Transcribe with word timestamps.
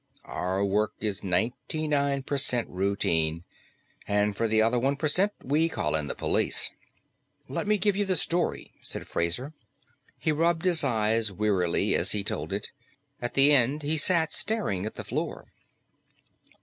Our 0.25 0.65
work 0.65 0.93
is 0.99 1.23
ninety 1.23 1.87
nine 1.87 2.23
percent 2.23 2.67
routine; 2.69 3.43
and 4.07 4.35
for 4.35 4.47
the 4.47 4.59
other 4.59 4.79
one 4.79 4.95
percent, 4.95 5.31
we 5.43 5.69
call 5.69 5.93
in 5.93 6.07
the 6.07 6.15
police." 6.15 6.71
"Let 7.47 7.67
me 7.67 7.77
give 7.77 7.95
you 7.95 8.03
the 8.03 8.15
story," 8.15 8.71
said 8.81 9.07
Fraser. 9.07 9.53
He 10.17 10.31
rubbed 10.31 10.65
his 10.65 10.83
eyes 10.83 11.31
wearily 11.31 11.93
as 11.93 12.13
he 12.13 12.23
told 12.23 12.51
it. 12.51 12.71
At 13.21 13.35
the 13.35 13.51
end, 13.53 13.83
he 13.83 13.97
sat 13.99 14.33
staring 14.33 14.87
at 14.87 14.95
the 14.95 15.03
floor. 15.03 15.53